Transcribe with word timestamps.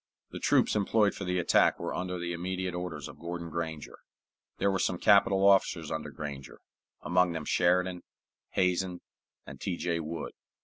The 0.31 0.39
troops 0.39 0.75
employed 0.75 1.13
for 1.13 1.25
the 1.25 1.37
attack 1.37 1.77
were 1.79 1.93
under 1.93 2.17
the 2.17 2.33
immediate 2.33 2.73
orders 2.73 3.07
of 3.07 3.19
Gordon 3.19 3.51
Granger. 3.51 3.99
There 4.57 4.71
were 4.71 4.79
some 4.79 4.97
capital 4.97 5.47
officers 5.47 5.91
under 5.91 6.09
Granger, 6.09 6.59
among 7.03 7.33
them 7.33 7.45
Sheridan, 7.45 8.01
Hazen, 8.49 9.01
and 9.45 9.61
T. 9.61 9.77
J. 9.77 9.99
Wood. 9.99 10.31